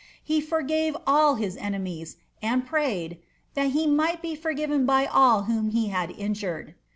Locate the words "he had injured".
5.69-6.73